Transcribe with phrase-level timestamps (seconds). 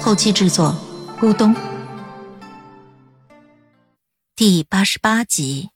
[0.00, 0.74] 后期制作：
[1.20, 1.54] 咕咚。
[4.36, 5.70] 第八十八集，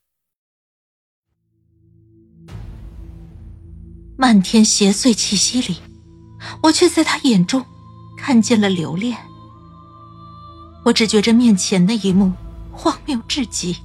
[4.17, 5.77] 漫天邪祟气息里，
[6.63, 7.63] 我却在他眼中
[8.17, 9.17] 看见了留恋。
[10.85, 12.31] 我只觉着面前的一幕
[12.71, 13.77] 荒谬至极。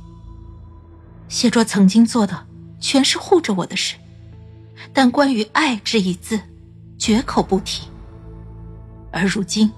[1.29, 2.47] 谢卓曾经做的
[2.81, 3.97] 全是护着我的事，
[4.95, 6.41] 但关于爱这一字，
[6.97, 7.89] 绝口不提。
[9.13, 9.71] 而如今，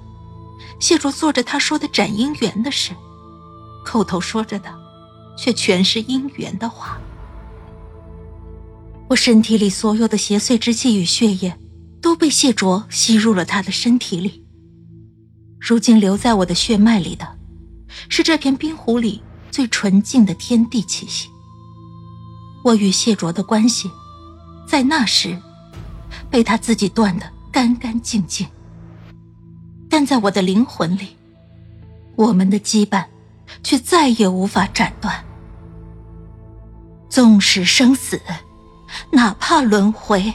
[0.79, 2.93] 谢卓做着他说的斩姻缘的事，
[3.85, 4.81] 口头说着的。
[5.39, 7.01] 却全是姻缘的话。
[9.09, 11.57] 我身体里所有的邪祟之气与血液，
[12.03, 14.45] 都被谢卓吸入了他的身体里。
[15.59, 17.27] 如今留在我的血脉里的，
[18.11, 21.31] 是这片冰湖里最纯净的天地气息。
[22.63, 23.91] 我与谢卓的关系，
[24.69, 25.41] 在那时，
[26.31, 28.47] 被他自己断得干干净净。
[29.91, 31.17] 但在我的灵魂里，
[32.15, 33.05] 我们的羁绊，
[33.65, 35.25] 却再也无法斩断。
[37.09, 38.21] 纵使生死，
[39.11, 40.33] 哪怕轮回。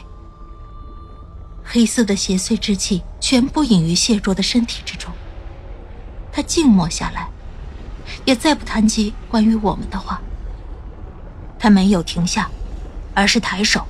[1.64, 5.10] 黑色的邪祟之气全部隐于谢卓的身体之中。
[6.30, 7.28] 他静默下来，
[8.26, 10.20] 也再不谈及关于我们的话。
[11.58, 12.50] 他没有停下，
[13.14, 13.86] 而是抬手，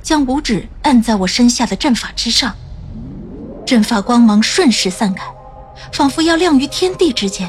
[0.00, 2.54] 将五指按在我身下的阵法之上。
[3.70, 5.32] 阵法光芒瞬时散开，
[5.92, 7.48] 仿佛要亮于天地之间。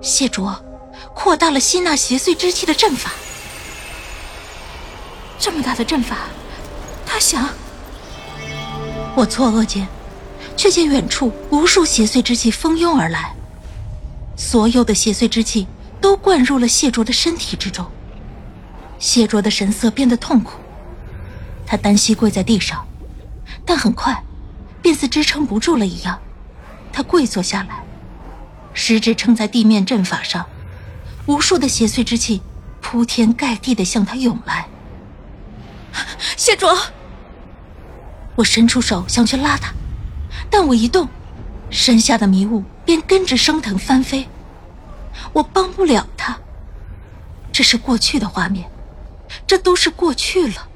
[0.00, 0.60] 谢卓
[1.14, 3.12] 扩大了吸纳邪祟之气的阵法。
[5.38, 6.22] 这么大的阵法，
[7.06, 7.48] 他想……
[9.14, 9.86] 我错愕间，
[10.56, 13.32] 却见远处无数邪祟之气蜂拥而来，
[14.36, 15.68] 所有的邪祟之气
[16.00, 17.86] 都灌入了谢卓的身体之中。
[18.98, 20.54] 谢卓的神色变得痛苦，
[21.64, 22.84] 他单膝跪在地上，
[23.64, 24.20] 但很快，
[24.86, 26.16] 便似支撑不住了一样，
[26.92, 27.82] 他跪坐下来，
[28.72, 30.46] 食指撑在地面阵法上，
[31.26, 32.40] 无数的邪祟之气
[32.80, 34.68] 铺天盖地的向他涌来。
[36.36, 36.72] 谢卓，
[38.36, 39.72] 我伸出手想去拉他，
[40.48, 41.08] 但我一动，
[41.68, 44.28] 身下的迷雾便跟着升腾翻飞。
[45.32, 46.38] 我帮不了他，
[47.50, 48.70] 这是过去的画面，
[49.48, 50.68] 这都是过去了。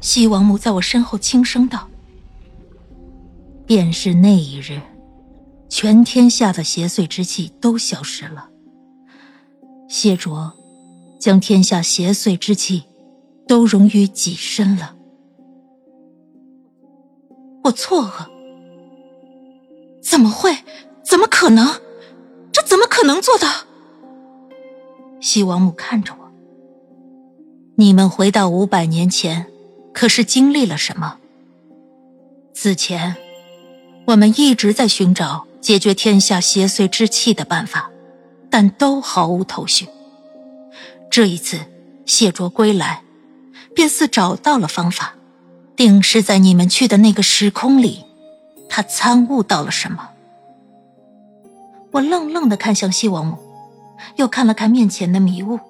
[0.00, 1.86] 西王母在我身后轻声道
[3.68, 4.80] ：“便是那一日，
[5.68, 8.48] 全天下的邪祟之气都消失了。
[9.88, 10.52] 谢卓，
[11.20, 12.82] 将天下邪祟之气。”
[13.48, 14.94] 都融于己身了。
[17.64, 18.28] 我错愕，
[20.02, 20.54] 怎么会？
[21.02, 21.66] 怎么可能？
[22.52, 23.48] 这怎么可能做到？
[25.22, 26.30] 西王母看着我，
[27.76, 29.46] 你们回到五百年前，
[29.94, 31.16] 可是经历了什么？
[32.52, 33.16] 此前，
[34.08, 37.90] 我们一直在寻找解决天下邪祟之气的办法，
[38.48, 39.86] 但都毫无头绪。
[41.10, 41.58] 这一次，
[42.06, 43.02] 谢卓归来。
[43.74, 45.14] 便似找到了方法，
[45.76, 48.06] 定是在你们去的那个时空里，
[48.68, 50.08] 他参悟到了什么。
[51.90, 53.36] 我愣愣的看向西王母，
[54.16, 55.60] 又看了看面前的迷雾，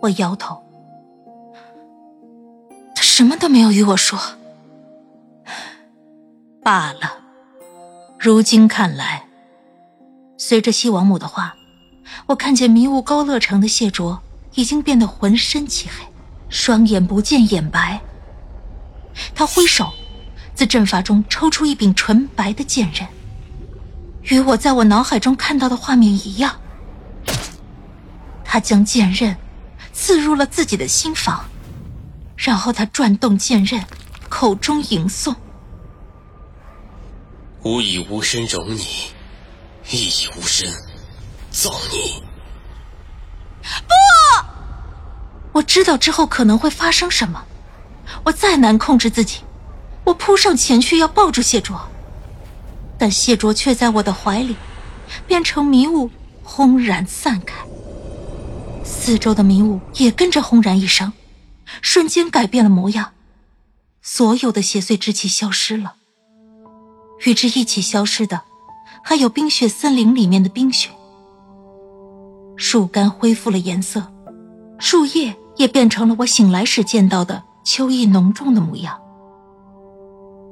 [0.00, 0.62] 我摇头，
[2.94, 4.18] 他什么都没有与我说。
[6.62, 7.15] 罢了，
[8.18, 9.24] 如今看来，
[10.38, 11.54] 随着西王母的话，
[12.26, 14.20] 我看见迷雾勾勒成的谢卓
[14.54, 16.04] 已经变得浑身漆黑。
[16.48, 18.00] 双眼不见眼白。
[19.34, 19.92] 他挥手，
[20.54, 23.06] 自阵法中抽出一柄纯白的剑刃，
[24.22, 26.56] 与我在我脑海中看到的画面一样。
[28.44, 29.36] 他将剑刃
[29.92, 31.44] 刺入了自己的心房，
[32.36, 33.84] 然后他转动剑刃，
[34.28, 35.34] 口中吟诵
[37.66, 38.86] ：“吾以无身容你，
[39.90, 40.72] 亦以无身
[41.50, 42.22] 造你。”
[43.60, 43.92] 不
[45.54, 47.44] 我知道之后可能会发生什么，
[48.24, 49.40] 我再难控制自己，
[50.04, 51.88] 我扑上前去要抱住谢卓，
[52.96, 54.54] 但谢卓却在我的怀里，
[55.26, 56.08] 变成迷雾，
[56.44, 57.66] 轰然散开。
[58.84, 61.12] 四周的迷雾也跟着轰然一声，
[61.82, 63.12] 瞬间改变了模样，
[64.02, 65.96] 所有的邪祟之气消失了，
[67.24, 68.40] 与之一起消失的
[69.02, 70.90] 还有冰雪森林里面的冰雪。
[72.56, 74.02] 树干恢复了颜色，
[74.78, 79.00] 树叶也变成了我醒来时见到的秋意浓重的模样。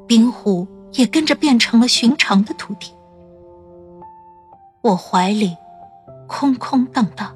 [0.07, 2.93] 冰湖也跟着变成了寻常的土地。
[4.83, 5.57] 我怀里
[6.27, 7.35] 空空荡荡，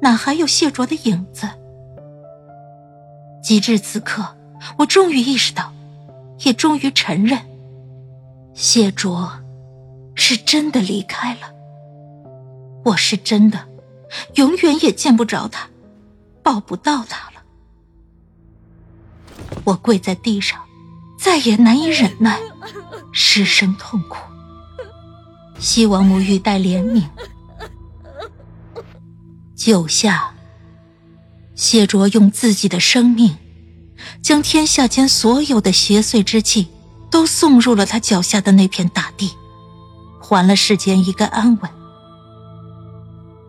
[0.00, 1.46] 哪还有谢卓的影子？
[3.42, 4.26] 及至此刻，
[4.78, 5.70] 我终于意识到，
[6.40, 7.38] 也终于承认，
[8.54, 9.30] 谢卓
[10.14, 11.52] 是真的离开了。
[12.84, 13.66] 我是真的，
[14.34, 15.68] 永远也见不着他，
[16.42, 17.42] 抱不到他了。
[19.64, 20.60] 我跪在地上，
[21.18, 22.38] 再也难以忍耐，
[23.12, 24.18] 失声痛哭。
[25.58, 27.02] 希王母欲带怜悯，
[29.56, 30.30] 九下。
[31.56, 33.36] 谢卓用自己的生命，
[34.20, 36.66] 将天下间所有的邪祟之气，
[37.14, 39.36] 都送入了他脚下的那片大地，
[40.18, 41.70] 还了世间一个安稳。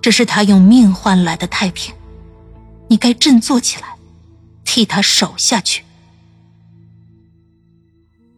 [0.03, 1.91] 这是他用命换来的太平，
[2.87, 3.97] 你该振作起来，
[4.63, 5.83] 替他守下去，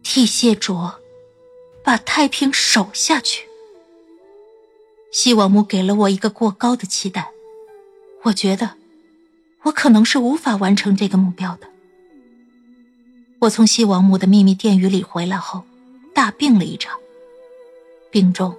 [0.02, 0.98] 替谢卓
[1.84, 3.46] 把太平守下去。
[5.12, 7.28] 西王母给了我一个过高的期待，
[8.22, 8.76] 我觉得。
[9.64, 11.68] 我可能是无法完成这个目标的。
[13.40, 15.62] 我从西王母的秘密殿宇里回来后，
[16.12, 16.98] 大病了一场。
[18.10, 18.56] 病中，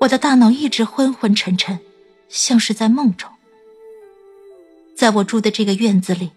[0.00, 1.80] 我的大脑一直昏昏沉沉，
[2.28, 3.28] 像是在梦中。
[4.96, 6.30] 在我住的这个院子里，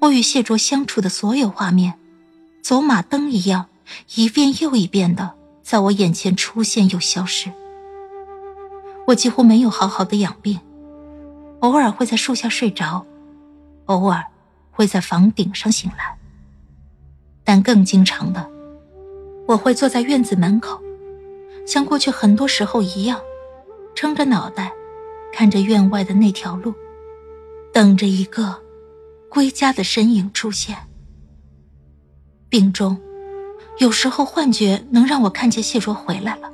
[0.00, 1.94] 我与谢卓相处的所有画面，
[2.62, 3.66] 走马灯一样，
[4.14, 5.34] 一遍又一遍的
[5.64, 7.50] 在我眼前出现又消失。
[9.08, 10.60] 我几乎没有好好的养病。
[11.60, 13.04] 偶尔会在树下睡着，
[13.86, 14.22] 偶尔
[14.70, 16.16] 会在房顶上醒来。
[17.46, 18.44] 但更经常的，
[19.46, 20.78] 我会坐在院子门口，
[21.66, 23.20] 像过去很多时候一样，
[23.94, 24.72] 撑着脑袋，
[25.32, 26.74] 看着院外的那条路，
[27.72, 28.60] 等着一个
[29.30, 30.76] 归家的身影出现。
[32.48, 33.00] 病中，
[33.78, 36.50] 有时候幻觉能让我看见谢卓回来了，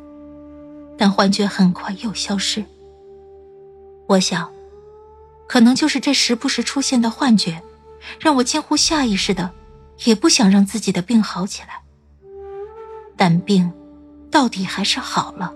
[0.99, 2.63] 但幻觉很快又消失。
[4.07, 4.49] 我想。
[5.49, 7.63] 可能就是这时不时出现的幻觉，
[8.19, 9.51] 让我近乎下意识的，
[10.05, 11.81] 也不想让自己的病好起来。
[13.17, 13.73] 但病，
[14.31, 15.53] 到底还是好了。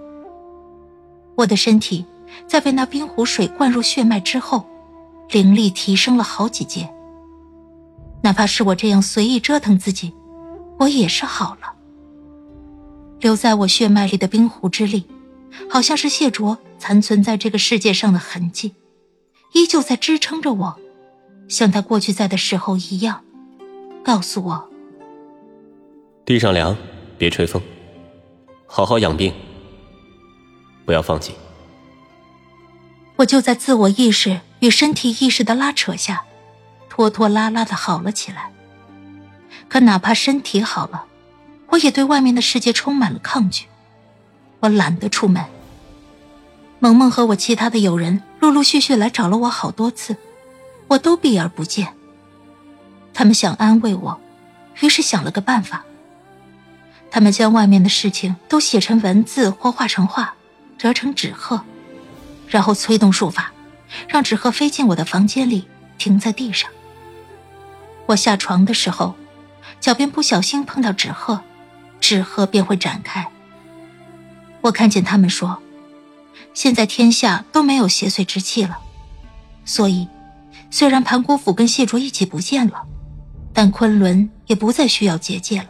[1.37, 2.05] 我的身体
[2.47, 4.67] 在被那冰湖水灌入血脉之后，
[5.31, 6.89] 灵力提升了好几阶。
[8.23, 10.13] 哪怕是我这样随意折腾自己，
[10.79, 11.75] 我也是好了。
[13.21, 15.07] 留在我血脉里的冰湖之力，
[15.71, 18.75] 好像是谢卓残存在这个世界上的痕迹。
[19.53, 20.77] 依旧在支撑着我，
[21.49, 23.23] 像他过去在的时候一样，
[24.07, 24.71] 告诉我：
[26.25, 26.77] 地上凉，
[27.19, 27.61] 别吹风，
[28.65, 29.35] 好好养病，
[30.85, 31.35] 不要放弃。
[33.17, 36.23] 我就在自我意识与身体意识的拉扯下，
[36.89, 38.53] 拖拖拉拉的好了起来。
[39.69, 41.07] 可哪怕身体好了，
[41.71, 43.67] 我也对外面的世界充满了抗拒。
[44.61, 45.45] 我懒得出门。
[46.79, 48.23] 萌萌和我其他的友人。
[48.39, 50.17] 陆陆续续来找了我好多次，
[50.87, 51.96] 我都避而不见。
[53.17, 54.21] 他们想安慰我，
[54.83, 55.83] 于是想了个办法。
[57.11, 60.35] 他们将外面的事情都写成文字或画成画，
[60.77, 61.63] 折成纸鹤，
[62.47, 63.51] 然后催动术法，
[64.07, 66.71] 让纸鹤飞进我的房间里，停在地上。
[68.05, 69.15] 我下床的时候，
[69.81, 71.41] 脚边不小心碰到纸鹤，
[71.99, 73.27] 纸鹤便会展开。
[74.61, 75.63] 我看见他们说。
[76.53, 78.79] 现在天下都没有邪祟之气了，
[79.65, 80.07] 所以，
[80.71, 82.87] 虽然盘古府跟谢卓一起不见了，
[83.59, 85.69] 但昆仑也不再需要结界了。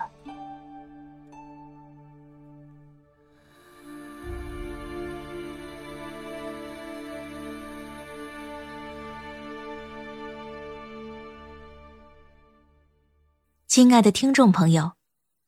[13.68, 14.94] 亲爱的听众朋友，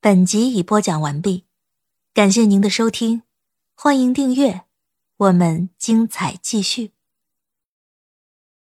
[0.01, 1.45] 本集已播讲完毕，
[2.15, 3.23] 感谢您的收听，
[3.75, 4.61] 欢迎订阅。
[5.17, 6.98] 我们精彩继续。